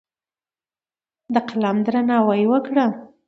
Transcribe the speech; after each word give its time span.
د 1.33 1.35
قلم 1.49 1.77
درناوی 1.85 2.41
وکړه. 2.51 2.85